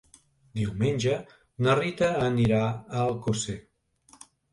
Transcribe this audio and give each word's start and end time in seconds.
Diumenge 0.59 1.11
na 1.65 1.75
Rita 1.79 2.07
anirà 2.29 2.63
a 2.71 3.03
Alcosser. 3.03 3.57